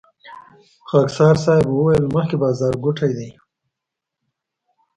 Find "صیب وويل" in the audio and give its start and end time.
1.43-2.05